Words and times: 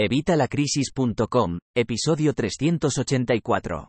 Evitalacrisis.com, 0.00 1.58
episodio 1.74 2.32
384. 2.32 3.88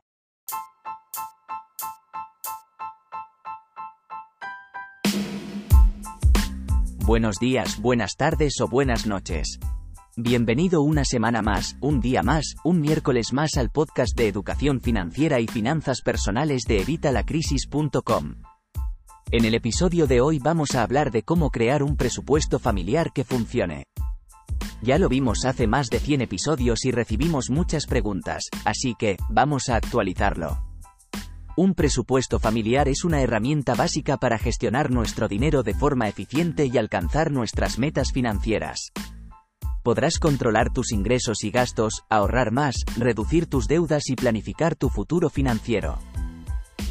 Buenos 7.05 7.35
días, 7.39 7.79
buenas 7.79 8.15
tardes 8.17 8.59
o 8.59 8.67
buenas 8.67 9.05
noches. 9.05 9.59
Bienvenido 10.17 10.81
una 10.81 11.05
semana 11.05 11.43
más, 11.43 11.77
un 11.79 12.01
día 12.01 12.23
más, 12.23 12.55
un 12.63 12.81
miércoles 12.81 13.31
más 13.31 13.55
al 13.57 13.69
podcast 13.69 14.17
de 14.17 14.29
educación 14.29 14.81
financiera 14.81 15.39
y 15.39 15.45
finanzas 15.45 16.01
personales 16.01 16.63
de 16.63 16.81
Evitalacrisis.com. 16.81 18.41
En 19.29 19.45
el 19.45 19.53
episodio 19.53 20.07
de 20.07 20.21
hoy 20.21 20.39
vamos 20.39 20.73
a 20.73 20.81
hablar 20.81 21.11
de 21.11 21.21
cómo 21.21 21.51
crear 21.51 21.83
un 21.83 21.95
presupuesto 21.95 22.57
familiar 22.57 23.11
que 23.13 23.23
funcione. 23.23 23.83
Ya 24.81 24.97
lo 24.97 25.09
vimos 25.09 25.45
hace 25.45 25.67
más 25.67 25.89
de 25.89 25.99
100 25.99 26.21
episodios 26.21 26.85
y 26.85 26.91
recibimos 26.91 27.49
muchas 27.49 27.85
preguntas, 27.85 28.49
así 28.63 28.95
que, 28.97 29.17
vamos 29.29 29.67
a 29.69 29.75
actualizarlo. 29.75 30.63
Un 31.57 31.73
presupuesto 31.73 32.39
familiar 32.39 32.87
es 32.87 33.03
una 33.03 33.21
herramienta 33.21 33.75
básica 33.75 34.15
para 34.15 34.37
gestionar 34.37 34.91
nuestro 34.91 35.27
dinero 35.27 35.61
de 35.61 35.73
forma 35.73 36.07
eficiente 36.07 36.65
y 36.65 36.77
alcanzar 36.77 37.31
nuestras 37.31 37.77
metas 37.77 38.13
financieras. 38.13 38.93
Podrás 39.83 40.19
controlar 40.19 40.71
tus 40.71 40.93
ingresos 40.93 41.43
y 41.43 41.51
gastos, 41.51 42.05
ahorrar 42.09 42.51
más, 42.51 42.85
reducir 42.97 43.47
tus 43.47 43.67
deudas 43.67 44.09
y 44.09 44.15
planificar 44.15 44.75
tu 44.75 44.87
futuro 44.87 45.29
financiero. 45.29 45.99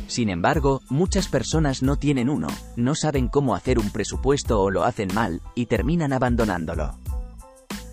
Sin 0.07 0.29
embargo, 0.29 0.83
muchas 0.91 1.29
personas 1.29 1.83
no 1.83 1.97
tienen 1.97 2.29
uno, 2.29 2.49
no 2.77 2.95
saben 2.95 3.29
cómo 3.29 3.55
hacer 3.55 3.79
un 3.79 3.91
presupuesto 3.91 4.61
o 4.61 4.71
lo 4.71 4.85
hacen 4.85 5.09
mal, 5.15 5.41
y 5.55 5.67
terminan 5.67 6.13
abandonándolo. 6.13 6.99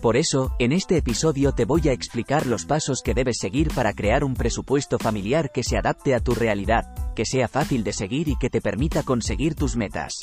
Por 0.00 0.16
eso, 0.16 0.52
en 0.58 0.72
este 0.72 0.98
episodio 0.98 1.52
te 1.52 1.64
voy 1.64 1.88
a 1.88 1.92
explicar 1.92 2.46
los 2.46 2.66
pasos 2.66 3.00
que 3.02 3.14
debes 3.14 3.38
seguir 3.40 3.68
para 3.74 3.92
crear 3.92 4.24
un 4.24 4.34
presupuesto 4.34 4.98
familiar 4.98 5.50
que 5.50 5.62
se 5.62 5.78
adapte 5.78 6.14
a 6.14 6.20
tu 6.20 6.34
realidad, 6.34 7.14
que 7.14 7.24
sea 7.24 7.48
fácil 7.48 7.82
de 7.82 7.92
seguir 7.92 8.28
y 8.28 8.36
que 8.36 8.50
te 8.50 8.60
permita 8.60 9.02
conseguir 9.02 9.54
tus 9.54 9.74
metas. 9.76 10.18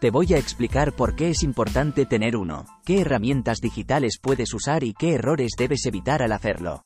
Te 0.00 0.10
voy 0.10 0.32
a 0.32 0.38
explicar 0.38 0.94
por 0.94 1.14
qué 1.14 1.28
es 1.28 1.42
importante 1.42 2.06
tener 2.06 2.34
uno, 2.34 2.64
qué 2.86 3.02
herramientas 3.02 3.60
digitales 3.60 4.18
puedes 4.20 4.54
usar 4.54 4.82
y 4.82 4.94
qué 4.94 5.12
errores 5.14 5.52
debes 5.58 5.84
evitar 5.84 6.22
al 6.22 6.32
hacerlo. 6.32 6.84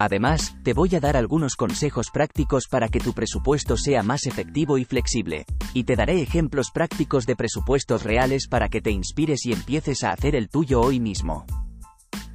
Además, 0.00 0.56
te 0.62 0.72
voy 0.72 0.94
a 0.94 1.00
dar 1.00 1.14
algunos 1.14 1.56
consejos 1.56 2.06
prácticos 2.10 2.68
para 2.68 2.88
que 2.88 3.00
tu 3.00 3.12
presupuesto 3.12 3.76
sea 3.76 4.02
más 4.02 4.24
efectivo 4.24 4.78
y 4.78 4.86
flexible, 4.86 5.44
y 5.74 5.84
te 5.84 5.94
daré 5.94 6.22
ejemplos 6.22 6.70
prácticos 6.72 7.26
de 7.26 7.36
presupuestos 7.36 8.02
reales 8.02 8.48
para 8.48 8.70
que 8.70 8.80
te 8.80 8.92
inspires 8.92 9.44
y 9.44 9.52
empieces 9.52 10.02
a 10.02 10.12
hacer 10.12 10.36
el 10.36 10.48
tuyo 10.48 10.80
hoy 10.80 11.00
mismo. 11.00 11.44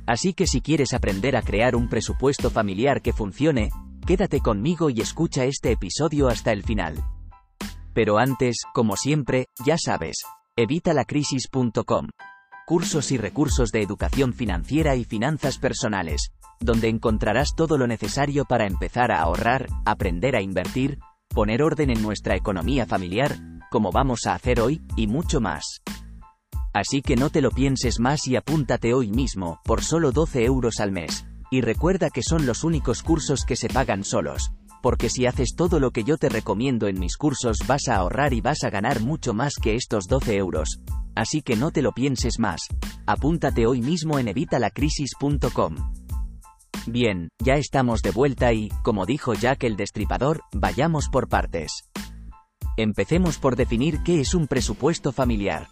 Así 0.05 0.36
que 0.36 0.45
si 0.45 0.61
quieres 0.61 0.93
aprender 0.93 1.36
a 1.36 1.41
crear 1.41 1.75
un 1.75 1.89
presupuesto 1.89 2.52
familiar 2.52 3.02
que 3.02 3.13
funcione, 3.13 3.71
quédate 4.05 4.41
conmigo 4.41 4.91
y 4.91 5.02
escucha 5.02 5.45
este 5.45 5.71
episodio 5.71 6.27
hasta 6.27 6.52
el 6.52 6.61
final. 6.61 7.03
Pero 7.95 8.19
antes, 8.19 8.58
como 8.75 8.95
siempre, 8.95 9.47
ya 9.66 9.77
sabes, 9.80 10.17
evitalacrisis.com. 10.55 12.09
Cursos 12.66 13.11
y 13.11 13.17
recursos 13.17 13.71
de 13.71 13.81
educación 13.81 14.33
financiera 14.33 14.95
y 14.95 15.03
finanzas 15.03 15.58
personales 15.59 16.31
donde 16.59 16.89
encontrarás 16.89 17.55
todo 17.55 17.77
lo 17.77 17.88
necesario 17.88 18.45
para 18.45 18.66
empezar 18.66 19.11
a 19.11 19.21
ahorrar, 19.21 19.67
aprender 19.85 20.35
a 20.35 20.41
invertir, 20.41 20.99
poner 21.30 21.61
orden 21.61 21.89
en 21.89 22.02
nuestra 22.02 22.36
economía 22.36 22.86
familiar, 22.86 23.38
como 23.69 23.91
vamos 23.91 24.25
a 24.25 24.33
hacer 24.33 24.59
hoy, 24.59 24.81
y 24.95 25.08
mucho 25.08 25.41
más. 25.41 25.81
Así 26.73 27.02
que 27.02 27.16
no 27.16 27.30
te 27.30 27.41
lo 27.41 27.52
pienses 27.52 27.99
más 27.99 28.27
y 28.27 28.36
apúntate 28.36 28.93
hoy 28.93 29.09
mismo, 29.09 29.61
por 29.63 29.83
solo 29.83 30.11
12 30.11 30.43
euros 30.43 30.80
al 30.80 30.91
mes. 30.91 31.25
Y 31.52 31.61
recuerda 31.61 32.09
que 32.09 32.21
son 32.21 32.45
los 32.45 32.63
únicos 32.63 33.02
cursos 33.02 33.45
que 33.45 33.55
se 33.55 33.69
pagan 33.69 34.03
solos, 34.03 34.52
porque 34.81 35.09
si 35.09 35.25
haces 35.25 35.55
todo 35.55 35.80
lo 35.80 35.91
que 35.91 36.03
yo 36.03 36.17
te 36.17 36.30
recomiendo 36.30 36.88
en 36.88 36.99
mis 36.99 37.17
cursos 37.17 37.59
vas 37.67 37.87
a 37.87 37.97
ahorrar 37.97 38.33
y 38.33 38.42
vas 38.42 38.64
a 38.64 38.70
ganar 38.70 38.99
mucho 38.99 39.33
más 39.33 39.55
que 39.55 39.76
estos 39.76 40.08
12 40.08 40.36
euros. 40.36 40.82
Así 41.15 41.42
que 41.42 41.55
no 41.55 41.71
te 41.71 41.81
lo 41.81 41.93
pienses 41.93 42.39
más. 42.39 42.61
Apúntate 43.05 43.65
hoy 43.65 43.81
mismo 43.81 44.20
en 44.20 44.27
evitalacrisis.com. 44.27 45.76
Bien, 46.87 47.30
ya 47.43 47.55
estamos 47.55 48.02
de 48.02 48.11
vuelta 48.11 48.53
y, 48.53 48.70
como 48.83 49.05
dijo 49.05 49.33
Jack 49.33 49.64
el 49.64 49.76
Destripador, 49.76 50.42
vayamos 50.53 51.09
por 51.09 51.27
partes. 51.27 51.89
Empecemos 52.77 53.37
por 53.37 53.55
definir 53.55 54.03
qué 54.03 54.20
es 54.20 54.36
un 54.36 54.48
presupuesto 54.48 55.11
familiar. 55.11 55.70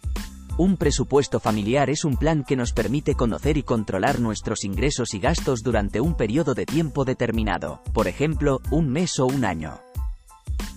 Un 0.56 0.76
presupuesto 0.76 1.40
familiar 1.40 1.90
es 1.90 2.04
un 2.04 2.16
plan 2.16 2.44
que 2.44 2.56
nos 2.56 2.72
permite 2.72 3.14
conocer 3.14 3.56
y 3.56 3.62
controlar 3.62 4.20
nuestros 4.20 4.64
ingresos 4.64 5.12
y 5.12 5.18
gastos 5.18 5.62
durante 5.62 6.00
un 6.00 6.16
periodo 6.16 6.54
de 6.54 6.64
tiempo 6.64 7.04
determinado, 7.04 7.82
por 7.92 8.08
ejemplo, 8.08 8.60
un 8.70 8.88
mes 8.88 9.18
o 9.18 9.26
un 9.26 9.44
año. 9.44 9.83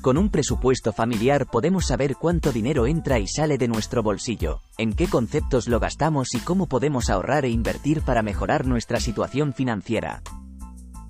Con 0.01 0.17
un 0.17 0.29
presupuesto 0.29 0.93
familiar 0.93 1.47
podemos 1.47 1.88
saber 1.88 2.15
cuánto 2.15 2.51
dinero 2.51 2.88
entra 2.88 3.19
y 3.19 3.27
sale 3.27 3.57
de 3.57 3.67
nuestro 3.67 4.03
bolsillo, 4.03 4.61
en 4.77 4.93
qué 4.93 5.07
conceptos 5.07 5.67
lo 5.67 5.79
gastamos 5.79 6.33
y 6.33 6.39
cómo 6.39 6.67
podemos 6.67 7.09
ahorrar 7.09 7.45
e 7.45 7.49
invertir 7.49 8.01
para 8.01 8.21
mejorar 8.21 8.66
nuestra 8.66 8.99
situación 8.99 9.53
financiera. 9.53 10.21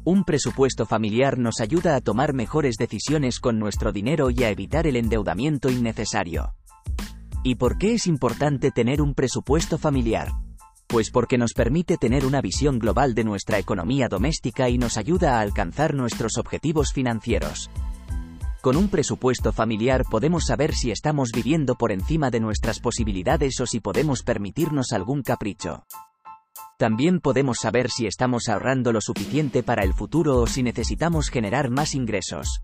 Un 0.03 0.23
presupuesto 0.23 0.85
familiar 0.85 1.37
nos 1.37 1.59
ayuda 1.59 1.95
a 1.95 2.01
tomar 2.01 2.33
mejores 2.33 2.77
decisiones 2.77 3.39
con 3.39 3.59
nuestro 3.59 3.91
dinero 3.91 4.29
y 4.29 4.43
a 4.43 4.49
evitar 4.49 4.87
el 4.87 4.95
endeudamiento 4.95 5.69
innecesario. 5.69 6.53
¿Y 7.43 7.55
por 7.55 7.77
qué 7.77 7.93
es 7.93 8.07
importante 8.07 8.71
tener 8.71 9.01
un 9.01 9.13
presupuesto 9.13 9.77
familiar? 9.77 10.29
Pues 10.87 11.11
porque 11.11 11.37
nos 11.37 11.53
permite 11.53 11.97
tener 11.97 12.25
una 12.25 12.41
visión 12.41 12.79
global 12.79 13.15
de 13.15 13.25
nuestra 13.25 13.59
economía 13.59 14.07
doméstica 14.07 14.69
y 14.69 14.77
nos 14.77 14.97
ayuda 14.97 15.37
a 15.37 15.41
alcanzar 15.41 15.93
nuestros 15.93 16.37
objetivos 16.37 16.93
financieros. 16.93 17.69
Con 18.67 18.75
un 18.75 18.89
presupuesto 18.89 19.53
familiar 19.53 20.03
podemos 20.03 20.47
saber 20.47 20.75
si 20.75 20.91
estamos 20.91 21.31
viviendo 21.33 21.75
por 21.75 21.93
encima 21.93 22.31
de 22.31 22.41
nuestras 22.41 22.81
posibilidades 22.81 23.57
o 23.61 23.65
si 23.65 23.79
podemos 23.79 24.23
permitirnos 24.23 24.91
algún 24.91 25.21
capricho. 25.21 25.85
También 26.77 27.21
podemos 27.21 27.59
saber 27.59 27.89
si 27.89 28.07
estamos 28.07 28.49
ahorrando 28.49 28.91
lo 28.91 28.99
suficiente 28.99 29.63
para 29.63 29.85
el 29.85 29.93
futuro 29.93 30.41
o 30.41 30.47
si 30.47 30.63
necesitamos 30.63 31.29
generar 31.29 31.69
más 31.69 31.95
ingresos. 31.95 32.59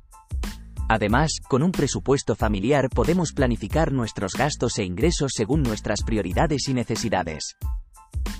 Además, 0.89 1.37
con 1.47 1.63
un 1.63 1.71
presupuesto 1.71 2.35
familiar 2.35 2.89
podemos 2.89 3.31
planificar 3.31 3.93
nuestros 3.93 4.33
gastos 4.33 4.79
e 4.79 4.83
ingresos 4.83 5.31
según 5.33 5.63
nuestras 5.63 6.03
prioridades 6.03 6.67
y 6.67 6.73
necesidades. 6.73 7.55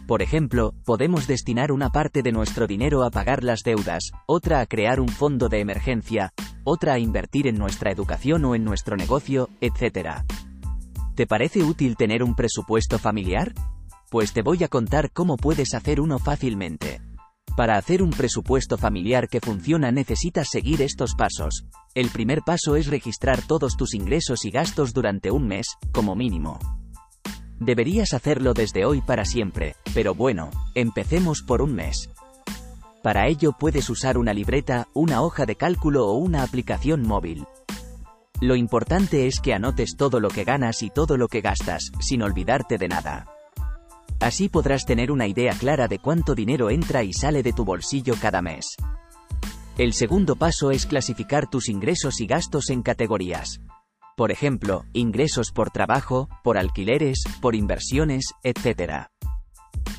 Por 0.08 0.22
ejemplo, 0.22 0.74
podemos 0.86 1.28
destinar 1.28 1.72
una 1.72 1.90
parte 1.90 2.22
de 2.24 2.32
nuestro 2.32 2.68
dinero 2.68 3.04
a 3.04 3.10
pagar 3.10 3.44
las 3.44 3.64
deudas, 3.64 4.12
otra 4.28 4.60
a 4.60 4.66
crear 4.66 5.00
un 5.00 5.08
fondo 5.08 5.48
de 5.48 5.62
emergencia, 5.62 6.34
otra 6.66 6.94
a 6.94 7.00
invertir 7.00 7.48
en 7.48 7.58
nuestra 7.58 7.92
educación 7.92 8.44
o 8.46 8.56
en 8.56 8.64
nuestro 8.64 8.98
negocio, 8.98 9.50
etc. 9.62 10.24
¿Te 11.16 11.26
parece 11.26 11.64
útil 11.64 11.96
tener 11.96 12.22
un 12.24 12.36
presupuesto 12.36 13.00
familiar? 13.00 13.54
Pues 14.10 14.34
te 14.34 14.42
voy 14.42 14.64
a 14.64 14.68
contar 14.68 15.12
cómo 15.12 15.38
puedes 15.38 15.74
hacer 15.74 16.02
uno 16.02 16.20
fácilmente. 16.20 17.02
Para 17.56 17.78
hacer 17.78 18.02
un 18.02 18.10
presupuesto 18.10 18.78
familiar 18.78 19.28
que 19.30 19.40
funciona 19.40 19.92
necesitas 19.92 20.50
seguir 20.50 20.82
estos 20.82 21.14
pasos. 21.16 21.66
El 21.94 22.10
primer 22.10 22.42
paso 22.42 22.76
es 22.76 22.88
registrar 22.88 23.42
todos 23.46 23.78
tus 23.78 23.94
ingresos 23.94 24.44
y 24.46 24.50
gastos 24.50 24.92
durante 24.92 25.30
un 25.30 25.48
mes, 25.48 25.68
como 25.92 26.16
mínimo. 26.16 26.58
Deberías 27.60 28.14
hacerlo 28.14 28.54
desde 28.54 28.86
hoy 28.86 29.02
para 29.02 29.26
siempre, 29.26 29.76
pero 29.94 30.16
bueno, 30.16 30.50
empecemos 30.76 31.42
por 31.42 31.62
un 31.62 31.74
mes. 31.74 32.10
Para 33.02 33.28
ello 33.28 33.52
puedes 33.52 33.90
usar 33.90 34.18
una 34.18 34.34
libreta, 34.34 34.88
una 34.94 35.22
hoja 35.22 35.46
de 35.46 35.56
cálculo 35.56 36.08
o 36.08 36.14
una 36.14 36.44
aplicación 36.44 37.06
móvil. 37.06 37.46
Lo 38.42 38.56
importante 38.56 39.28
es 39.28 39.40
que 39.40 39.54
anotes 39.54 39.96
todo 39.98 40.20
lo 40.20 40.30
que 40.30 40.44
ganas 40.44 40.84
y 40.84 40.90
todo 40.90 41.18
lo 41.18 41.28
que 41.28 41.42
gastas, 41.42 41.92
sin 42.00 42.22
olvidarte 42.22 42.78
de 42.78 42.88
nada. 42.88 43.28
Así 44.20 44.48
podrás 44.48 44.86
tener 44.86 45.12
una 45.12 45.28
idea 45.28 45.52
clara 45.54 45.88
de 45.88 46.00
cuánto 46.00 46.34
dinero 46.34 46.70
entra 46.70 47.04
y 47.04 47.14
sale 47.14 47.44
de 47.44 47.52
tu 47.52 47.66
bolsillo 47.66 48.16
cada 48.22 48.42
mes. 48.42 48.78
El 49.78 49.94
segundo 49.94 50.36
paso 50.36 50.72
es 50.72 50.86
clasificar 50.86 51.50
tus 51.50 51.68
ingresos 51.68 52.22
y 52.22 52.28
gastos 52.28 52.70
en 52.70 52.84
categorías. 52.84 53.60
Por 54.16 54.32
ejemplo, 54.32 54.86
ingresos 54.94 55.52
por 55.52 55.72
trabajo, 55.72 56.30
por 56.44 56.58
alquileres, 56.58 57.24
por 57.42 57.56
inversiones, 57.56 58.34
etc 58.44 59.08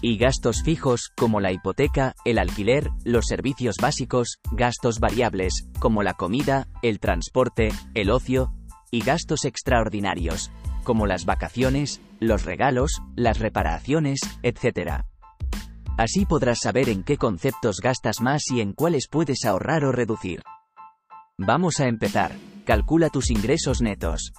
y 0.05 0.19
gastos 0.19 0.63
fijos, 0.63 1.11
como 1.17 1.41
la 1.41 1.51
hipoteca, 1.51 2.15
el 2.27 2.39
alquiler, 2.39 2.91
los 3.05 3.27
servicios 3.27 3.77
básicos, 3.81 4.39
gastos 4.53 5.01
variables, 5.01 5.67
como 5.79 6.03
la 6.03 6.13
comida, 6.13 6.69
el 6.83 7.01
transporte, 7.01 7.71
el 7.95 8.11
ocio, 8.11 8.53
y 8.91 9.01
gastos 9.01 9.47
extraordinarios, 9.47 10.51
como 10.83 11.07
las 11.07 11.25
vacaciones, 11.25 12.03
los 12.21 12.45
regalos, 12.45 13.01
las 13.17 13.39
reparaciones, 13.39 14.21
etc. 14.43 15.05
Así 15.97 16.27
podrás 16.27 16.59
saber 16.61 16.91
en 16.91 17.03
qué 17.03 17.17
conceptos 17.17 17.81
gastas 17.83 18.21
más 18.21 18.43
y 18.51 18.61
en 18.61 18.75
cuáles 18.75 19.09
puedes 19.09 19.47
ahorrar 19.47 19.85
o 19.85 19.93
reducir. 19.93 20.43
Vamos 21.39 21.81
a 21.81 21.87
empezar. 21.87 22.33
Calcula 22.65 23.11
tus 23.11 23.31
ingresos 23.31 23.83
netos. 23.83 24.33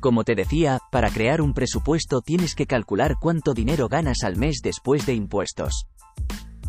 Como 0.00 0.24
te 0.24 0.34
decía, 0.34 0.78
para 0.90 1.10
crear 1.10 1.42
un 1.42 1.52
presupuesto 1.52 2.22
tienes 2.22 2.54
que 2.54 2.66
calcular 2.66 3.16
cuánto 3.20 3.52
dinero 3.52 3.88
ganas 3.88 4.24
al 4.24 4.36
mes 4.36 4.60
después 4.62 5.04
de 5.04 5.14
impuestos. 5.14 5.86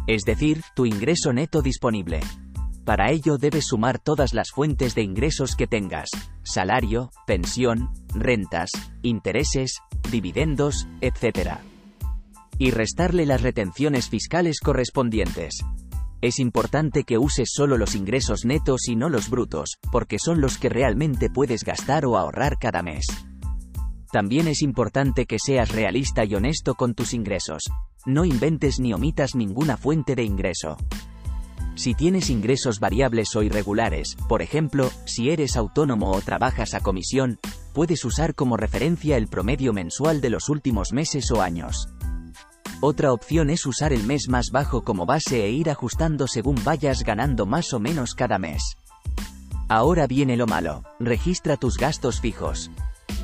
es 0.06 0.24
decir, 0.24 0.64
tu 0.76 0.86
ingreso 0.86 1.34
neto 1.34 1.62
disponible. 1.62 2.20
Para 2.86 3.12
ello 3.12 3.38
debes 3.38 3.68
sumar 3.68 4.00
todas 4.00 4.34
las 4.34 4.52
fuentes 4.52 4.96
de 4.96 5.02
ingresos 5.02 5.56
que 5.56 5.68
tengas, 5.68 6.10
salario, 6.44 7.12
pensión, 7.26 7.92
rentas, 8.14 8.70
intereses, 9.02 9.80
dividendos, 10.10 10.88
etc. 11.02 11.60
Y 12.58 12.72
restarle 12.72 13.26
las 13.26 13.42
retenciones 13.42 14.10
fiscales 14.10 14.60
correspondientes. 14.62 15.64
Es 16.20 16.40
importante 16.40 17.04
que 17.04 17.20
uses 17.20 17.52
solo 17.54 17.78
los 17.78 17.94
ingresos 17.94 18.44
netos 18.44 18.88
y 18.88 18.96
no 18.96 19.08
los 19.08 19.30
brutos, 19.30 19.78
porque 19.92 20.18
son 20.18 20.42
los 20.42 20.58
que 20.58 20.68
realmente 20.68 21.30
puedes 21.30 21.64
gastar 21.64 22.06
o 22.06 22.18
ahorrar 22.18 22.58
cada 22.60 22.82
mes. 22.82 23.06
También 24.12 24.48
es 24.48 24.64
importante 24.64 25.28
que 25.28 25.38
seas 25.38 25.72
realista 25.72 26.26
y 26.26 26.34
honesto 26.34 26.74
con 26.74 26.96
tus 26.96 27.14
ingresos. 27.14 27.64
No 28.08 28.26
inventes 28.26 28.80
ni 28.80 28.94
omitas 28.94 29.36
ninguna 29.36 29.78
fuente 29.78 30.16
de 30.16 30.24
ingreso. 30.24 30.78
Si 31.76 31.94
tienes 31.94 32.32
ingresos 32.32 32.80
variables 32.80 33.36
o 33.36 33.44
irregulares, 33.44 34.16
por 34.28 34.42
ejemplo, 34.42 34.90
si 35.06 35.30
eres 35.30 35.56
autónomo 35.56 36.12
o 36.12 36.22
trabajas 36.22 36.74
a 36.74 36.80
comisión, 36.80 37.38
puedes 37.74 38.04
usar 38.06 38.34
como 38.34 38.58
referencia 38.58 39.18
el 39.18 39.28
promedio 39.28 39.72
mensual 39.72 40.20
de 40.20 40.32
los 40.32 40.50
últimos 40.50 40.94
meses 40.94 41.30
o 41.30 41.44
años. 41.44 41.90
Otra 42.80 43.12
opción 43.12 43.50
es 43.50 43.66
usar 43.66 43.92
el 43.92 44.04
mes 44.04 44.30
más 44.30 44.52
bajo 44.52 44.84
como 44.84 45.08
base 45.08 45.44
e 45.44 45.50
ir 45.50 45.72
ajustando 45.72 46.28
según 46.28 46.64
vayas 46.64 47.04
ganando 47.04 47.48
más 47.48 47.74
o 47.74 47.80
menos 47.80 48.14
cada 48.14 48.38
mes. 48.38 48.78
Ahora 49.68 50.06
viene 50.06 50.38
lo 50.38 50.46
malo, 50.46 50.84
registra 51.00 51.58
tus 51.58 51.78
gastos 51.78 52.22
fijos. 52.22 52.70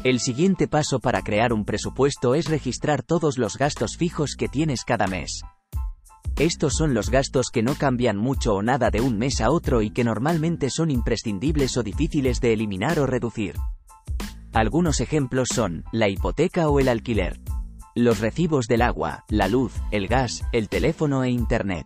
El 0.03 0.19
siguiente 0.19 0.67
paso 0.67 0.99
para 0.99 1.21
crear 1.21 1.53
un 1.53 1.65
presupuesto 1.65 2.33
es 2.33 2.49
registrar 2.49 3.03
todos 3.03 3.37
los 3.37 3.57
gastos 3.57 3.95
fijos 3.95 4.35
que 4.35 4.47
tienes 4.47 4.83
cada 4.83 5.05
mes. 5.05 5.43
Estos 6.35 6.73
son 6.73 6.95
los 6.95 7.11
gastos 7.11 7.51
que 7.53 7.61
no 7.61 7.75
cambian 7.75 8.17
mucho 8.17 8.55
o 8.55 8.63
nada 8.63 8.89
de 8.89 9.01
un 9.01 9.19
mes 9.19 9.39
a 9.39 9.51
otro 9.51 9.83
y 9.83 9.91
que 9.91 10.03
normalmente 10.03 10.71
son 10.71 10.89
imprescindibles 10.89 11.77
o 11.77 11.83
difíciles 11.83 12.41
de 12.41 12.53
eliminar 12.53 12.97
o 12.99 13.05
reducir. 13.05 13.55
Algunos 14.51 14.99
ejemplos 14.99 15.49
son, 15.53 15.85
la 15.91 16.09
hipoteca 16.09 16.69
o 16.69 16.79
el 16.79 16.87
alquiler. 16.89 17.39
Los 17.95 18.19
recibos 18.19 18.67
del 18.67 18.81
agua, 18.81 19.25
la 19.29 19.47
luz, 19.47 19.73
el 19.91 20.07
gas, 20.07 20.43
el 20.51 20.69
teléfono 20.69 21.23
e 21.23 21.29
internet. 21.29 21.85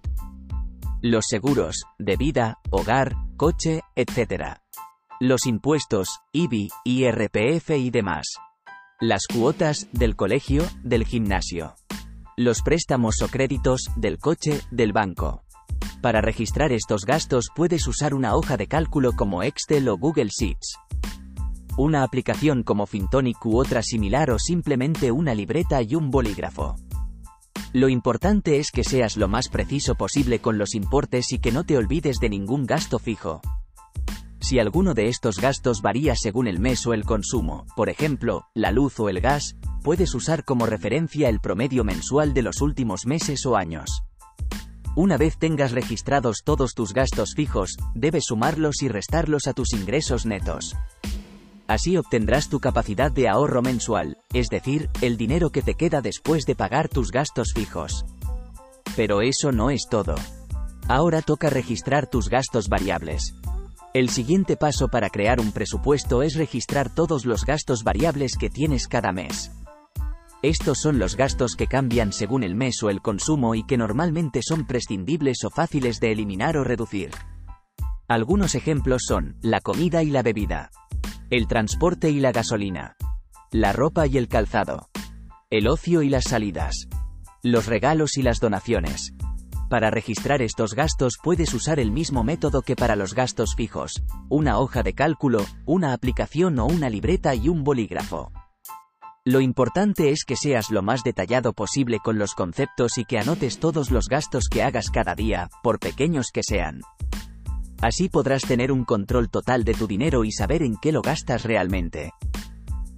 Los 1.02 1.26
seguros, 1.30 1.84
de 2.00 2.18
vida, 2.18 2.60
hogar, 2.70 3.16
coche, 3.38 3.82
etc 3.96 4.58
los 5.20 5.48
impuestos, 5.48 6.20
IBI, 6.32 6.70
IRPF 6.84 7.72
y 7.72 7.90
demás. 7.90 8.26
Las 9.00 9.26
cuotas, 9.26 9.88
del 9.92 10.16
colegio, 10.16 10.64
del 10.84 11.06
gimnasio. 11.06 11.76
Los 12.36 12.62
préstamos 12.62 13.22
o 13.24 13.28
créditos, 13.28 13.90
del 13.96 14.20
coche, 14.20 14.62
del 14.70 14.94
banco. 14.94 15.44
Para 16.02 16.22
registrar 16.22 16.72
estos 16.72 17.06
gastos 17.06 17.48
puedes 17.56 17.88
usar 17.88 18.14
una 18.14 18.36
hoja 18.36 18.58
de 18.58 18.68
cálculo 18.68 19.14
como 19.14 19.42
Excel 19.42 19.90
o 19.90 19.98
Google 19.98 20.30
Sheets. 20.30 20.78
Una 21.78 22.02
aplicación 22.02 22.64
como 22.64 22.88
Fintonic 22.88 23.46
u 23.46 23.60
otra 23.60 23.84
similar 23.84 24.32
o 24.32 24.40
simplemente 24.40 25.12
una 25.12 25.36
libreta 25.36 25.84
y 25.84 25.94
un 25.94 26.10
bolígrafo. 26.10 26.76
Lo 27.72 27.88
importante 27.88 28.58
es 28.58 28.72
que 28.72 28.84
seas 28.84 29.16
lo 29.16 29.28
más 29.28 29.48
preciso 29.48 29.94
posible 29.94 30.40
con 30.40 30.58
los 30.58 30.74
importes 30.74 31.32
y 31.34 31.38
que 31.38 31.52
no 31.52 31.66
te 31.66 31.78
olvides 31.78 32.18
de 32.18 32.30
ningún 32.30 32.66
gasto 32.66 32.98
fijo. 32.98 33.42
Si 34.40 34.58
alguno 34.58 34.96
de 34.96 35.08
estos 35.08 35.40
gastos 35.40 35.84
varía 35.84 36.16
según 36.16 36.48
el 36.48 36.60
mes 36.60 36.88
o 36.88 36.96
el 36.96 37.04
consumo, 37.04 37.68
por 37.76 37.90
ejemplo, 37.90 38.48
la 38.56 38.72
luz 38.72 39.00
o 39.00 39.08
el 39.08 39.22
gas, 39.22 39.56
puedes 39.84 40.16
usar 40.16 40.46
como 40.46 40.66
referencia 40.66 41.30
el 41.30 41.40
promedio 41.40 41.84
mensual 41.84 42.34
de 42.34 42.42
los 42.42 42.62
últimos 42.62 43.06
meses 43.06 43.46
o 43.46 43.56
años. 43.56 44.02
Una 44.96 45.18
vez 45.18 45.38
tengas 45.38 45.74
registrados 45.74 46.42
todos 46.44 46.74
tus 46.74 46.94
gastos 46.94 47.36
fijos, 47.36 47.78
debes 47.94 48.24
sumarlos 48.26 48.82
y 48.82 48.88
restarlos 48.88 49.46
a 49.46 49.54
tus 49.54 49.74
ingresos 49.74 50.26
netos. 50.26 50.76
Así 51.68 51.98
obtendrás 51.98 52.48
tu 52.48 52.62
capacidad 52.62 53.12
de 53.12 53.28
ahorro 53.28 53.62
mensual, 53.62 54.18
es 54.32 54.48
decir, 54.48 54.90
el 55.02 55.18
dinero 55.18 55.50
que 55.50 55.62
te 55.62 55.74
queda 55.74 56.02
después 56.02 56.46
de 56.46 56.56
pagar 56.56 56.88
tus 56.88 57.12
gastos 57.12 57.52
fijos. 57.54 58.06
Pero 58.96 59.22
eso 59.22 59.52
no 59.52 59.70
es 59.70 59.88
todo. 59.90 60.16
Ahora 60.88 61.22
toca 61.22 61.50
registrar 61.50 62.10
tus 62.10 62.30
gastos 62.30 62.70
variables. 62.70 63.36
El 63.94 64.10
siguiente 64.10 64.56
paso 64.56 64.88
para 64.88 65.10
crear 65.10 65.42
un 65.42 65.52
presupuesto 65.52 66.24
es 66.24 66.36
registrar 66.36 66.94
todos 66.94 67.26
los 67.26 67.46
gastos 67.46 67.84
variables 67.84 68.38
que 68.38 68.50
tienes 68.50 68.88
cada 68.88 69.12
mes. 69.12 69.52
Estos 70.42 70.80
son 70.80 71.00
los 71.00 71.18
gastos 71.18 71.56
que 71.56 71.68
cambian 71.68 72.14
según 72.14 72.44
el 72.44 72.56
mes 72.56 72.82
o 72.84 72.90
el 72.90 73.02
consumo 73.02 73.56
y 73.56 73.66
que 73.66 73.76
normalmente 73.76 74.42
son 74.42 74.66
prescindibles 74.66 75.44
o 75.44 75.50
fáciles 75.50 76.00
de 76.00 76.12
eliminar 76.12 76.56
o 76.58 76.64
reducir. 76.64 77.12
Algunos 78.08 78.56
ejemplos 78.56 79.04
son, 79.06 79.36
la 79.42 79.60
comida 79.60 80.04
y 80.04 80.12
la 80.12 80.22
bebida, 80.22 80.70
el 81.30 81.48
transporte 81.48 82.10
y 82.10 82.20
la 82.20 82.32
gasolina, 82.32 82.96
la 83.52 83.74
ropa 83.74 84.08
y 84.08 84.18
el 84.18 84.30
calzado, 84.30 84.90
el 85.50 85.68
ocio 85.68 86.02
y 86.02 86.10
las 86.10 86.24
salidas, 86.24 86.88
los 87.44 87.66
regalos 87.66 88.18
y 88.18 88.22
las 88.22 88.40
donaciones, 88.40 89.14
para 89.70 89.92
registrar 89.92 90.42
estos 90.42 90.74
gastos 90.74 91.18
puedes 91.22 91.54
usar 91.54 91.82
el 91.82 91.92
mismo 91.92 92.24
método 92.24 92.62
que 92.62 92.78
para 92.78 92.96
los 92.96 93.14
gastos 93.14 93.56
fijos, 93.56 94.02
una 94.30 94.60
hoja 94.60 94.82
de 94.82 94.94
cálculo, 94.94 95.46
una 95.66 95.92
aplicación 95.92 96.58
o 96.60 96.66
una 96.66 96.90
libreta 96.90 97.36
y 97.36 97.50
un 97.50 97.66
bolígrafo. 97.66 98.32
Lo 99.26 99.42
importante 99.42 100.12
es 100.12 100.24
que 100.24 100.38
seas 100.38 100.72
lo 100.72 100.82
más 100.82 101.04
detallado 101.04 101.52
posible 101.52 102.00
con 102.02 102.18
los 102.18 102.34
conceptos 102.34 102.98
y 102.98 103.04
que 103.04 103.20
anotes 103.20 103.60
todos 103.60 103.92
los 103.92 104.08
gastos 104.08 104.48
que 104.50 104.64
hagas 104.64 104.90
cada 104.90 105.16
día, 105.16 105.50
por 105.62 105.80
pequeños 105.80 106.28
que 106.34 106.44
sean. 106.44 106.80
Así 107.82 108.10
podrás 108.10 108.42
tener 108.42 108.72
un 108.72 108.86
control 108.86 109.30
total 109.30 109.64
de 109.64 109.74
tu 109.74 109.88
dinero 109.88 110.24
y 110.24 110.32
saber 110.32 110.64
en 110.64 110.78
qué 110.78 110.92
lo 110.92 111.02
gastas 111.02 111.44
realmente. 111.44 112.12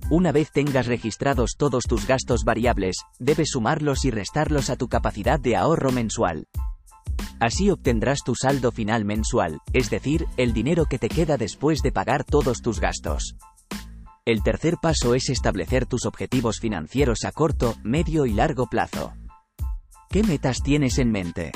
Una 0.10 0.32
vez 0.32 0.52
tengas 0.52 0.88
registrados 0.88 1.52
todos 1.58 1.84
tus 1.84 2.08
gastos 2.08 2.44
variables, 2.44 2.98
debes 3.20 3.50
sumarlos 3.52 4.06
y 4.06 4.12
restarlos 4.12 4.70
a 4.70 4.76
tu 4.76 4.88
capacidad 4.88 5.40
de 5.40 5.56
ahorro 5.56 5.92
mensual. 5.92 6.48
Así 7.40 7.70
obtendrás 7.70 8.20
tu 8.26 8.36
saldo 8.36 8.72
final 8.72 9.06
mensual, 9.06 9.60
es 9.72 9.90
decir, 9.90 10.26
el 10.38 10.54
dinero 10.54 10.86
que 10.86 10.98
te 10.98 11.10
queda 11.10 11.38
después 11.38 11.82
de 11.82 11.92
pagar 11.92 12.24
todos 12.24 12.62
tus 12.62 12.80
gastos. 12.80 13.36
El 14.26 14.44
tercer 14.44 14.76
paso 14.82 15.14
es 15.14 15.30
establecer 15.30 15.86
tus 15.86 16.06
objetivos 16.06 16.60
financieros 16.60 17.24
a 17.26 17.32
corto, 17.32 17.76
medio 17.84 18.26
y 18.26 18.34
largo 18.34 18.68
plazo. 18.68 19.14
¿Qué 20.10 20.24
metas 20.24 20.62
tienes 20.64 20.98
en 20.98 21.12
mente? 21.12 21.52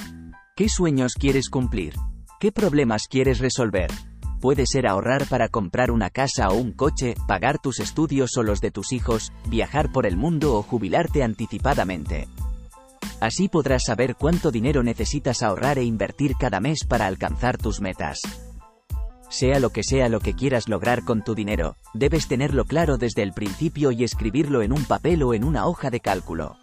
¿Qué 0.56 0.70
sueños 0.70 1.14
quieres 1.16 1.50
cumplir? 1.50 1.96
¿Qué 2.44 2.52
problemas 2.52 3.08
quieres 3.10 3.40
resolver? 3.40 3.90
Puede 4.42 4.66
ser 4.66 4.86
ahorrar 4.86 5.28
para 5.28 5.48
comprar 5.48 5.92
una 5.92 6.10
casa 6.10 6.50
o 6.50 6.56
un 6.56 6.74
coche, 6.74 7.16
pagar 7.26 7.58
tus 7.58 7.80
estudios 7.80 8.36
o 8.36 8.44
los 8.44 8.60
de 8.60 8.70
tus 8.70 8.92
hijos, 8.92 9.32
viajar 9.48 9.94
por 9.94 10.06
el 10.06 10.18
mundo 10.18 10.56
o 10.58 10.62
jubilarte 10.62 11.24
anticipadamente. 11.24 12.28
Así 13.22 13.48
podrás 13.48 13.84
saber 13.86 14.18
cuánto 14.18 14.52
dinero 14.52 14.84
necesitas 14.84 15.42
ahorrar 15.42 15.78
e 15.78 15.86
invertir 15.86 16.34
cada 16.38 16.60
mes 16.60 16.84
para 16.86 17.08
alcanzar 17.08 17.58
tus 17.58 17.80
metas. 17.80 18.20
Sea 19.30 19.62
lo 19.62 19.70
que 19.70 19.84
sea 19.84 20.10
lo 20.10 20.20
que 20.20 20.34
quieras 20.34 20.68
lograr 20.68 21.06
con 21.06 21.24
tu 21.24 21.36
dinero, 21.36 21.78
debes 21.94 22.28
tenerlo 22.28 22.66
claro 22.66 22.98
desde 22.98 23.24
el 23.24 23.32
principio 23.32 23.94
y 23.94 24.04
escribirlo 24.04 24.64
en 24.64 24.74
un 24.74 24.84
papel 24.84 25.24
o 25.24 25.34
en 25.34 25.46
una 25.46 25.66
hoja 25.66 25.90
de 25.90 26.02
cálculo. 26.02 26.58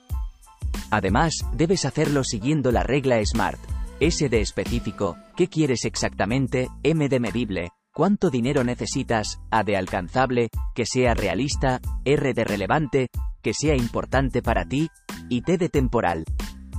Además, 0.91 1.39
debes 1.55 1.87
hacerlo 1.87 2.23
siguiendo 2.23 2.71
la 2.71 2.83
regla 2.83 3.25
SMART, 3.25 3.80
S 4.01 4.27
de 4.31 4.41
específico, 4.41 5.19
¿qué 5.37 5.49
quieres 5.49 5.85
exactamente? 5.85 6.69
M 6.83 7.07
de 7.11 7.21
medible, 7.21 7.69
¿cuánto 7.93 8.31
dinero 8.31 8.65
necesitas? 8.65 9.43
A 9.51 9.63
de 9.63 9.77
alcanzable, 9.77 10.49
que 10.75 10.87
sea 10.87 11.13
realista, 11.13 11.83
R 12.07 12.33
de 12.33 12.45
relevante, 12.45 13.09
que 13.43 13.53
sea 13.53 13.77
importante 13.77 14.41
para 14.41 14.65
ti, 14.65 14.89
y 15.29 15.43
T 15.43 15.59
de 15.59 15.69
temporal. 15.69 16.25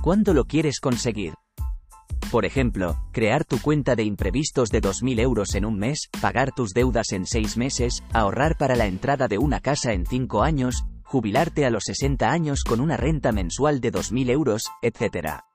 ¿Cuándo 0.02 0.34
lo 0.34 0.46
quieres 0.46 0.80
conseguir? 0.80 1.34
Por 2.32 2.44
ejemplo, 2.44 2.96
crear 3.12 3.44
tu 3.44 3.60
cuenta 3.60 3.94
de 3.94 4.02
imprevistos 4.02 4.70
de 4.70 4.82
2.000 4.82 5.20
euros 5.20 5.54
en 5.54 5.64
un 5.64 5.78
mes, 5.78 6.08
pagar 6.20 6.50
tus 6.50 6.70
deudas 6.70 7.12
en 7.12 7.26
6 7.26 7.56
meses, 7.56 8.02
ahorrar 8.12 8.56
para 8.56 8.74
la 8.74 8.86
entrada 8.86 9.28
de 9.28 9.38
una 9.38 9.60
casa 9.60 9.92
en 9.92 10.06
5 10.06 10.42
años, 10.42 10.86
jubilarte 11.04 11.66
a 11.66 11.70
los 11.70 11.84
60 11.84 12.28
años 12.28 12.64
con 12.64 12.80
una 12.80 12.96
renta 12.96 13.30
mensual 13.30 13.80
de 13.80 13.92
2.000 13.92 14.30
euros, 14.30 14.64
etc. 14.82 15.51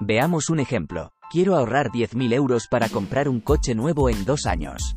Veamos 0.00 0.50
un 0.50 0.60
ejemplo. 0.60 1.12
Quiero 1.30 1.56
ahorrar 1.56 1.90
10.000 1.90 2.34
euros 2.34 2.66
para 2.68 2.88
comprar 2.90 3.28
un 3.28 3.40
coche 3.40 3.74
nuevo 3.74 4.10
en 4.10 4.26
dos 4.26 4.44
años. 4.44 4.96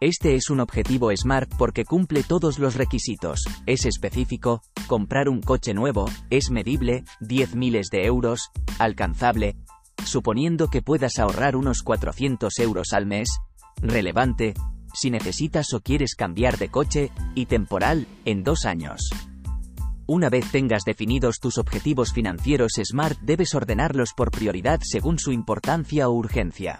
Este 0.00 0.34
es 0.34 0.48
un 0.48 0.60
objetivo 0.60 1.14
SMART 1.14 1.52
porque 1.58 1.84
cumple 1.84 2.22
todos 2.22 2.58
los 2.58 2.74
requisitos, 2.76 3.44
es 3.66 3.84
específico, 3.84 4.62
comprar 4.86 5.28
un 5.28 5.42
coche 5.42 5.74
nuevo, 5.74 6.08
es 6.30 6.50
medible, 6.50 7.04
10 7.20 7.56
miles 7.56 7.88
de 7.90 8.06
euros, 8.06 8.50
alcanzable, 8.78 9.56
suponiendo 10.04 10.68
que 10.68 10.82
puedas 10.82 11.18
ahorrar 11.18 11.56
unos 11.56 11.82
400 11.82 12.58
euros 12.60 12.92
al 12.92 13.06
mes, 13.06 13.28
relevante, 13.82 14.54
si 14.94 15.10
necesitas 15.10 15.74
o 15.74 15.80
quieres 15.80 16.14
cambiar 16.14 16.58
de 16.58 16.68
coche, 16.70 17.10
y 17.34 17.46
temporal, 17.46 18.06
en 18.24 18.44
dos 18.44 18.64
años. 18.64 19.10
Una 20.10 20.30
vez 20.30 20.50
tengas 20.50 20.84
definidos 20.84 21.38
tus 21.38 21.58
objetivos 21.58 22.14
financieros 22.14 22.72
SMART 22.82 23.18
debes 23.20 23.54
ordenarlos 23.54 24.14
por 24.16 24.30
prioridad 24.30 24.80
según 24.82 25.18
su 25.18 25.32
importancia 25.32 26.08
o 26.08 26.12
urgencia. 26.12 26.78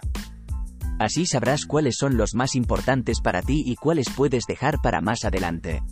Así 0.97 1.27
sabrás 1.27 1.67
cuáles 1.67 1.95
son 1.95 2.17
los 2.17 2.33
más 2.33 2.55
importantes 2.55 3.21
para 3.21 3.43
ti 3.43 3.61
y 3.63 3.75
cuáles 3.75 4.09
puedes 4.09 4.45
dejar 4.47 4.81
para 4.81 4.99
más 5.01 5.25
adelante. 5.25 5.83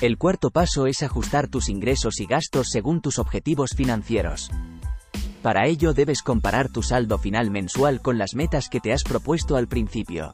El 0.00 0.16
cuarto 0.16 0.52
paso 0.52 0.86
es 0.86 1.02
ajustar 1.02 1.48
tus 1.48 1.68
ingresos 1.68 2.20
y 2.20 2.26
gastos 2.26 2.68
según 2.70 3.00
tus 3.00 3.18
objetivos 3.18 3.70
financieros. 3.76 4.52
Para 5.42 5.66
ello 5.66 5.92
debes 5.92 6.22
comparar 6.22 6.68
tu 6.68 6.84
saldo 6.84 7.18
final 7.18 7.50
mensual 7.50 8.00
con 8.00 8.16
las 8.16 8.36
metas 8.36 8.68
que 8.68 8.78
te 8.78 8.92
has 8.92 9.02
propuesto 9.02 9.56
al 9.56 9.66
principio. 9.66 10.32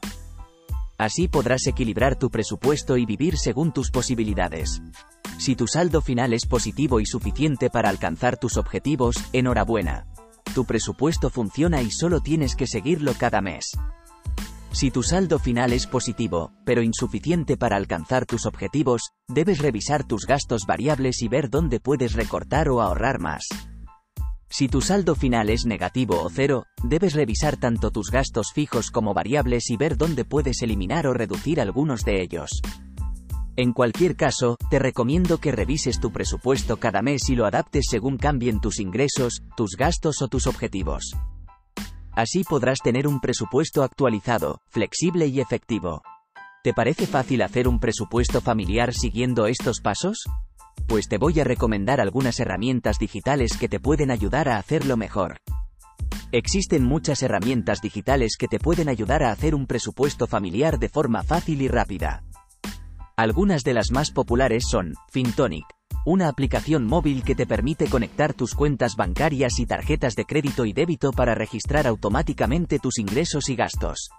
Así 1.01 1.27
podrás 1.27 1.65
equilibrar 1.65 2.15
tu 2.15 2.29
presupuesto 2.29 2.95
y 2.95 3.07
vivir 3.07 3.35
según 3.35 3.73
tus 3.73 3.89
posibilidades. 3.89 4.83
Si 5.39 5.55
tu 5.55 5.65
saldo 5.65 5.99
final 5.99 6.31
es 6.31 6.45
positivo 6.45 6.99
y 6.99 7.07
suficiente 7.07 7.71
para 7.71 7.89
alcanzar 7.89 8.37
tus 8.37 8.55
objetivos, 8.55 9.15
enhorabuena. 9.33 10.05
Tu 10.53 10.63
presupuesto 10.63 11.31
funciona 11.31 11.81
y 11.81 11.89
solo 11.89 12.19
tienes 12.19 12.55
que 12.55 12.67
seguirlo 12.67 13.15
cada 13.17 13.41
mes. 13.41 13.71
Si 14.73 14.91
tu 14.91 15.01
saldo 15.01 15.39
final 15.39 15.73
es 15.73 15.87
positivo, 15.87 16.51
pero 16.65 16.83
insuficiente 16.83 17.57
para 17.57 17.77
alcanzar 17.77 18.27
tus 18.27 18.45
objetivos, 18.45 19.09
debes 19.27 19.57
revisar 19.57 20.03
tus 20.03 20.27
gastos 20.27 20.67
variables 20.67 21.23
y 21.23 21.27
ver 21.27 21.49
dónde 21.49 21.79
puedes 21.79 22.13
recortar 22.13 22.69
o 22.69 22.79
ahorrar 22.79 23.19
más. 23.19 23.47
Si 24.51 24.67
tu 24.67 24.81
saldo 24.81 25.15
final 25.15 25.49
es 25.49 25.65
negativo 25.65 26.21
o 26.21 26.29
cero, 26.29 26.65
debes 26.83 27.13
revisar 27.13 27.55
tanto 27.55 27.89
tus 27.89 28.11
gastos 28.11 28.51
fijos 28.53 28.91
como 28.91 29.13
variables 29.13 29.69
y 29.69 29.77
ver 29.77 29.95
dónde 29.95 30.25
puedes 30.25 30.61
eliminar 30.61 31.07
o 31.07 31.13
reducir 31.13 31.61
algunos 31.61 32.03
de 32.03 32.21
ellos. 32.21 32.61
En 33.55 33.71
cualquier 33.71 34.17
caso, 34.17 34.57
te 34.69 34.77
recomiendo 34.77 35.37
que 35.37 35.53
revises 35.53 36.01
tu 36.01 36.11
presupuesto 36.11 36.77
cada 36.77 37.01
mes 37.01 37.29
y 37.29 37.35
lo 37.35 37.45
adaptes 37.45 37.85
según 37.89 38.17
cambien 38.17 38.59
tus 38.59 38.81
ingresos, 38.81 39.41
tus 39.55 39.77
gastos 39.77 40.21
o 40.21 40.27
tus 40.27 40.47
objetivos. 40.47 41.15
Así 42.11 42.43
podrás 42.43 42.79
tener 42.79 43.07
un 43.07 43.21
presupuesto 43.21 43.83
actualizado, 43.83 44.59
flexible 44.67 45.27
y 45.27 45.39
efectivo. 45.39 46.01
¿Te 46.61 46.73
parece 46.73 47.07
fácil 47.07 47.41
hacer 47.41 47.69
un 47.69 47.79
presupuesto 47.79 48.41
familiar 48.41 48.93
siguiendo 48.93 49.47
estos 49.47 49.79
pasos? 49.79 50.25
Pues 50.87 51.07
te 51.07 51.17
voy 51.17 51.39
a 51.39 51.43
recomendar 51.43 52.01
algunas 52.01 52.39
herramientas 52.39 52.99
digitales 52.99 53.57
que 53.57 53.69
te 53.69 53.79
pueden 53.79 54.11
ayudar 54.11 54.49
a 54.49 54.57
hacerlo 54.57 54.97
mejor. 54.97 55.37
Existen 56.31 56.83
muchas 56.83 57.23
herramientas 57.23 57.81
digitales 57.81 58.35
que 58.37 58.47
te 58.47 58.59
pueden 58.59 58.89
ayudar 58.89 59.23
a 59.23 59.31
hacer 59.31 59.53
un 59.53 59.67
presupuesto 59.67 60.27
familiar 60.27 60.79
de 60.79 60.89
forma 60.89 61.23
fácil 61.23 61.61
y 61.61 61.67
rápida. 61.67 62.23
Algunas 63.17 63.63
de 63.63 63.73
las 63.73 63.91
más 63.91 64.11
populares 64.11 64.65
son 64.69 64.93
Fintonic, 65.09 65.65
una 66.05 66.27
aplicación 66.27 66.87
móvil 66.87 67.23
que 67.23 67.35
te 67.35 67.45
permite 67.45 67.87
conectar 67.87 68.33
tus 68.33 68.55
cuentas 68.55 68.95
bancarias 68.95 69.59
y 69.59 69.65
tarjetas 69.65 70.15
de 70.15 70.25
crédito 70.25 70.65
y 70.65 70.73
débito 70.73 71.11
para 71.11 71.35
registrar 71.35 71.85
automáticamente 71.85 72.79
tus 72.79 72.97
ingresos 72.97 73.49
y 73.49 73.55
gastos. 73.55 74.09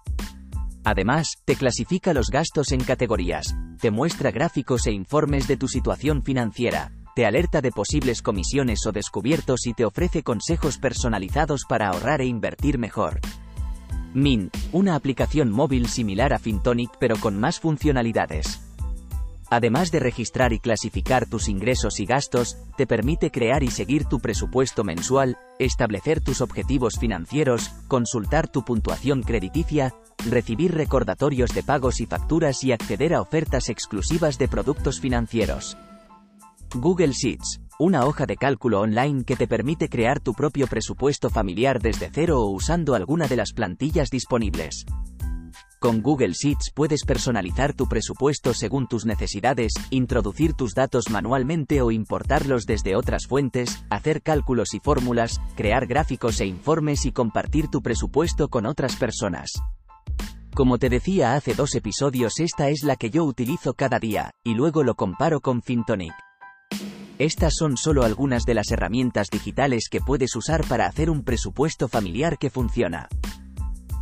Además, 0.84 1.34
te 1.44 1.56
clasifica 1.56 2.12
los 2.12 2.28
gastos 2.28 2.72
en 2.72 2.82
categorías, 2.82 3.54
te 3.80 3.90
muestra 3.90 4.30
gráficos 4.30 4.86
e 4.86 4.92
informes 4.92 5.46
de 5.46 5.56
tu 5.56 5.68
situación 5.68 6.22
financiera, 6.22 6.92
te 7.14 7.26
alerta 7.26 7.60
de 7.60 7.70
posibles 7.70 8.22
comisiones 8.22 8.86
o 8.86 8.92
descubiertos 8.92 9.66
y 9.66 9.74
te 9.74 9.84
ofrece 9.84 10.22
consejos 10.22 10.78
personalizados 10.78 11.62
para 11.68 11.88
ahorrar 11.88 12.20
e 12.20 12.26
invertir 12.26 12.78
mejor. 12.78 13.20
Mint, 14.14 14.54
una 14.72 14.94
aplicación 14.94 15.50
móvil 15.50 15.88
similar 15.88 16.32
a 16.32 16.38
Fintonic 16.38 16.90
pero 16.98 17.16
con 17.16 17.38
más 17.38 17.60
funcionalidades. 17.60 18.61
Además 19.52 19.92
de 19.92 20.00
registrar 20.00 20.54
y 20.54 20.60
clasificar 20.60 21.28
tus 21.28 21.46
ingresos 21.46 22.00
y 22.00 22.06
gastos, 22.06 22.56
te 22.78 22.86
permite 22.86 23.30
crear 23.30 23.62
y 23.62 23.70
seguir 23.70 24.06
tu 24.06 24.18
presupuesto 24.18 24.82
mensual, 24.82 25.36
establecer 25.58 26.22
tus 26.22 26.40
objetivos 26.40 26.98
financieros, 26.98 27.68
consultar 27.86 28.48
tu 28.48 28.64
puntuación 28.64 29.22
crediticia, 29.22 29.92
recibir 30.24 30.72
recordatorios 30.72 31.52
de 31.52 31.62
pagos 31.62 32.00
y 32.00 32.06
facturas 32.06 32.64
y 32.64 32.72
acceder 32.72 33.12
a 33.12 33.20
ofertas 33.20 33.68
exclusivas 33.68 34.38
de 34.38 34.48
productos 34.48 35.00
financieros. 35.00 35.76
Google 36.74 37.12
Sheets, 37.12 37.60
una 37.78 38.06
hoja 38.06 38.24
de 38.24 38.36
cálculo 38.36 38.80
online 38.80 39.24
que 39.24 39.36
te 39.36 39.46
permite 39.46 39.90
crear 39.90 40.20
tu 40.20 40.32
propio 40.32 40.66
presupuesto 40.66 41.28
familiar 41.28 41.78
desde 41.78 42.08
cero 42.10 42.40
o 42.40 42.50
usando 42.52 42.94
alguna 42.94 43.28
de 43.28 43.36
las 43.36 43.52
plantillas 43.52 44.08
disponibles. 44.08 44.86
Con 45.82 46.00
Google 46.00 46.32
Sheets 46.32 46.70
puedes 46.72 47.02
personalizar 47.04 47.74
tu 47.74 47.88
presupuesto 47.88 48.54
según 48.54 48.86
tus 48.86 49.04
necesidades, 49.04 49.72
introducir 49.90 50.52
tus 50.52 50.74
datos 50.74 51.10
manualmente 51.10 51.82
o 51.82 51.90
importarlos 51.90 52.66
desde 52.66 52.94
otras 52.94 53.26
fuentes, 53.26 53.84
hacer 53.90 54.22
cálculos 54.22 54.74
y 54.74 54.78
fórmulas, 54.78 55.40
crear 55.56 55.88
gráficos 55.88 56.40
e 56.40 56.46
informes 56.46 57.04
y 57.04 57.10
compartir 57.10 57.66
tu 57.66 57.82
presupuesto 57.82 58.48
con 58.48 58.66
otras 58.66 58.94
personas. 58.94 59.50
Como 60.54 60.78
te 60.78 60.88
decía 60.88 61.34
hace 61.34 61.52
dos 61.52 61.74
episodios, 61.74 62.38
esta 62.38 62.68
es 62.68 62.84
la 62.84 62.94
que 62.94 63.10
yo 63.10 63.24
utilizo 63.24 63.74
cada 63.74 63.98
día, 63.98 64.30
y 64.44 64.54
luego 64.54 64.84
lo 64.84 64.94
comparo 64.94 65.40
con 65.40 65.62
Fintonic. 65.62 66.14
Estas 67.18 67.54
son 67.56 67.76
solo 67.76 68.04
algunas 68.04 68.44
de 68.44 68.54
las 68.54 68.70
herramientas 68.70 69.30
digitales 69.32 69.88
que 69.90 70.00
puedes 70.00 70.36
usar 70.36 70.64
para 70.64 70.86
hacer 70.86 71.10
un 71.10 71.24
presupuesto 71.24 71.88
familiar 71.88 72.38
que 72.38 72.50
funciona. 72.50 73.08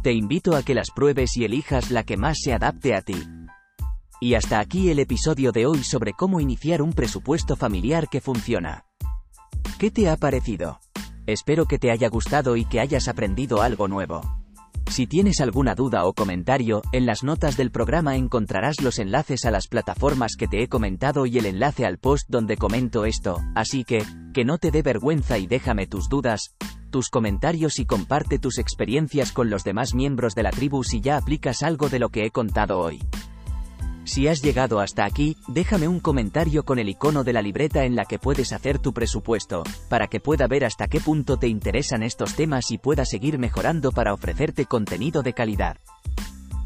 Te 0.03 0.13
invito 0.13 0.57
a 0.57 0.63
que 0.63 0.75
las 0.75 0.91
pruebes 0.91 1.37
y 1.37 1.45
elijas 1.45 1.91
la 1.91 2.05
que 2.05 2.17
más 2.17 2.39
se 2.41 2.55
adapte 2.55 2.95
a 2.95 3.03
ti. 3.03 3.23
Y 4.19 4.33
hasta 4.33 4.59
aquí 4.59 4.89
el 4.89 4.99
episodio 4.99 5.53
de 5.53 5.67
hoy 5.67 5.85
sobre 5.85 6.15
cómo 6.15 6.41
iniciar 6.41 6.81
un 6.81 6.95
presupuesto 6.95 7.55
familiar 7.55 8.09
que 8.09 8.23
funciona. 8.23 8.87
¿Qué 9.79 9.91
te 9.91 10.09
ha 10.09 10.17
parecido? 10.17 10.81
Espero 11.27 11.67
que 11.67 11.79
te 11.79 11.91
haya 11.91 12.09
gustado 12.09 12.57
y 12.57 12.65
que 12.65 12.81
hayas 12.81 13.09
aprendido 13.09 13.61
algo 13.61 13.89
nuevo. 13.89 14.23
Si 14.91 15.07
tienes 15.07 15.41
alguna 15.41 15.75
duda 15.75 16.07
o 16.07 16.15
comentario, 16.15 16.81
en 16.93 17.05
las 17.05 17.23
notas 17.23 17.59
del 17.59 17.71
programa 17.71 18.17
encontrarás 18.17 18.81
los 18.81 18.99
enlaces 18.99 19.45
a 19.45 19.51
las 19.51 19.69
plataformas 19.69 20.35
que 20.37 20.49
te 20.49 20.63
he 20.63 20.69
comentado 20.69 21.27
y 21.27 21.37
el 21.37 21.45
enlace 21.45 21.85
al 21.85 21.99
post 21.99 22.27
donde 22.29 22.57
comento 22.57 23.05
esto, 23.05 23.39
así 23.55 23.85
que, 23.85 24.03
que 24.33 24.47
no 24.47 24.57
te 24.57 24.71
dé 24.71 24.83
vergüenza 24.83 25.39
y 25.39 25.47
déjame 25.47 25.87
tus 25.87 26.09
dudas, 26.09 26.57
tus 26.91 27.09
comentarios 27.09 27.79
y 27.79 27.87
comparte 27.87 28.39
tus 28.39 28.59
experiencias 28.59 29.33
con 29.33 29.49
los 29.49 29.65
demás 29.65 29.95
miembros 29.95 30.35
de 30.35 30.43
la 30.43 30.51
tribu 30.51 30.85
si 30.85 31.01
ya 31.01 31.17
aplicas 31.17 31.63
algo 31.63 31.89
de 31.89 31.99
lo 31.99 32.11
que 32.11 32.27
he 32.27 32.31
contado 32.31 32.79
hoy. 32.79 33.01
Si 34.05 34.27
has 34.27 34.43
llegado 34.43 34.81
hasta 34.81 35.05
aquí, 35.05 35.37
déjame 35.47 35.87
un 35.87 36.01
comentario 36.01 36.65
con 36.65 36.79
el 36.79 36.89
icono 36.89 37.23
de 37.23 37.33
la 37.33 37.43
libreta 37.43 37.85
en 37.85 37.95
la 37.95 38.05
que 38.05 38.19
puedes 38.19 38.53
hacer 38.53 38.79
tu 38.79 38.93
presupuesto, 38.93 39.63
para 39.89 40.09
que 40.09 40.21
pueda 40.21 40.47
ver 40.49 40.65
hasta 40.65 40.89
qué 40.89 41.01
punto 41.01 41.37
te 41.37 41.49
interesan 41.49 42.03
estos 42.03 42.35
temas 42.35 42.71
y 42.73 42.79
pueda 42.79 43.05
seguir 43.05 43.39
mejorando 43.39 43.93
para 43.93 44.13
ofrecerte 44.13 44.67
contenido 44.67 45.23
de 45.23 45.33
calidad. 45.33 45.77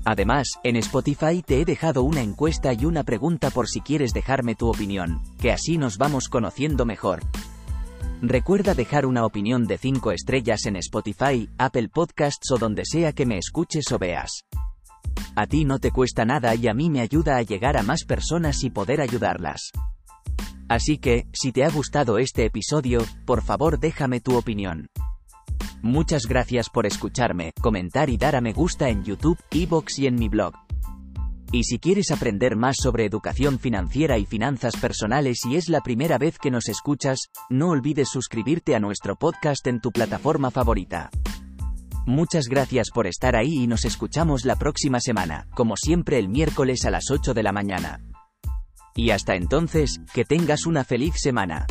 Además, 0.06 0.58
en 0.62 0.76
Spotify 0.76 1.42
te 1.42 1.60
he 1.60 1.64
dejado 1.64 2.02
una 2.02 2.20
encuesta 2.20 2.72
y 2.72 2.84
una 2.84 3.04
pregunta 3.04 3.50
por 3.50 3.68
si 3.68 3.80
quieres 3.80 4.12
dejarme 4.12 4.54
tu 4.54 4.68
opinión, 4.68 5.22
que 5.38 5.50
así 5.50 5.78
nos 5.78 5.98
vamos 5.98 6.28
conociendo 6.28 6.84
mejor. 6.84 7.20
Recuerda 8.26 8.72
dejar 8.72 9.04
una 9.04 9.26
opinión 9.26 9.66
de 9.66 9.76
5 9.76 10.10
estrellas 10.10 10.64
en 10.64 10.76
Spotify, 10.76 11.50
Apple 11.58 11.90
Podcasts 11.90 12.50
o 12.52 12.56
donde 12.56 12.86
sea 12.86 13.12
que 13.12 13.26
me 13.26 13.36
escuches 13.36 13.92
o 13.92 13.98
veas. 13.98 14.44
A 15.36 15.46
ti 15.46 15.66
no 15.66 15.78
te 15.78 15.90
cuesta 15.90 16.24
nada 16.24 16.54
y 16.54 16.66
a 16.68 16.72
mí 16.72 16.88
me 16.88 17.02
ayuda 17.02 17.36
a 17.36 17.42
llegar 17.42 17.76
a 17.76 17.82
más 17.82 18.04
personas 18.04 18.64
y 18.64 18.70
poder 18.70 19.02
ayudarlas. 19.02 19.72
Así 20.70 20.96
que, 20.96 21.26
si 21.34 21.52
te 21.52 21.64
ha 21.64 21.68
gustado 21.68 22.16
este 22.16 22.46
episodio, 22.46 23.04
por 23.26 23.42
favor 23.42 23.78
déjame 23.78 24.20
tu 24.20 24.38
opinión. 24.38 24.86
Muchas 25.82 26.26
gracias 26.26 26.70
por 26.70 26.86
escucharme, 26.86 27.52
comentar 27.60 28.08
y 28.08 28.16
dar 28.16 28.36
a 28.36 28.40
me 28.40 28.54
gusta 28.54 28.88
en 28.88 29.04
YouTube, 29.04 29.38
Evox 29.50 29.98
y 29.98 30.06
en 30.06 30.14
mi 30.14 30.30
blog. 30.30 30.63
Y 31.52 31.64
si 31.64 31.78
quieres 31.78 32.10
aprender 32.10 32.56
más 32.56 32.76
sobre 32.82 33.04
educación 33.04 33.58
financiera 33.58 34.18
y 34.18 34.26
finanzas 34.26 34.76
personales 34.76 35.40
y 35.48 35.56
es 35.56 35.68
la 35.68 35.80
primera 35.80 36.18
vez 36.18 36.38
que 36.38 36.50
nos 36.50 36.68
escuchas, 36.68 37.30
no 37.48 37.68
olvides 37.68 38.08
suscribirte 38.08 38.74
a 38.74 38.80
nuestro 38.80 39.16
podcast 39.16 39.66
en 39.66 39.80
tu 39.80 39.92
plataforma 39.92 40.50
favorita. 40.50 41.10
Muchas 42.06 42.48
gracias 42.48 42.90
por 42.92 43.06
estar 43.06 43.34
ahí 43.34 43.62
y 43.62 43.66
nos 43.66 43.84
escuchamos 43.84 44.44
la 44.44 44.56
próxima 44.56 45.00
semana, 45.00 45.46
como 45.54 45.76
siempre 45.76 46.18
el 46.18 46.28
miércoles 46.28 46.84
a 46.84 46.90
las 46.90 47.10
8 47.10 47.32
de 47.32 47.42
la 47.42 47.52
mañana. 47.52 48.00
Y 48.94 49.10
hasta 49.10 49.34
entonces, 49.34 50.00
que 50.12 50.24
tengas 50.24 50.66
una 50.66 50.84
feliz 50.84 51.14
semana. 51.16 51.66